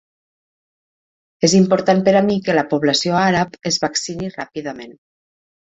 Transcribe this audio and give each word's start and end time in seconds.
És 1.49 1.53
important 1.59 2.01
per 2.09 2.15
a 2.21 2.25
mi 2.31 2.39
que 2.49 2.57
la 2.61 2.65
població 2.73 3.21
àrab 3.27 3.61
es 3.73 3.79
vaccini 3.87 4.35
ràpidament. 4.41 4.99